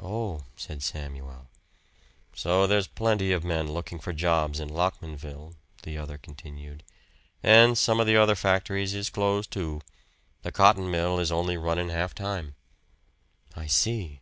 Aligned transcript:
"Oh," 0.00 0.40
said 0.56 0.82
Samuel. 0.82 1.46
"So 2.34 2.66
there's 2.66 2.88
plenty 2.88 3.30
of 3.30 3.44
men 3.44 3.70
looking 3.70 4.00
for 4.00 4.12
jobs 4.12 4.58
in 4.58 4.68
Lockmanville,". 4.68 5.54
the 5.84 5.96
other 5.96 6.18
continued, 6.18 6.82
"an' 7.44 7.76
some 7.76 8.00
of 8.00 8.08
the 8.08 8.16
other 8.16 8.34
factories 8.34 8.92
is 8.92 9.08
closed, 9.08 9.52
too 9.52 9.80
the 10.42 10.50
cotton 10.50 10.90
mill 10.90 11.20
is 11.20 11.30
only 11.30 11.56
runnin' 11.56 11.90
half 11.90 12.12
time." 12.12 12.56
"I 13.54 13.68
see." 13.68 14.18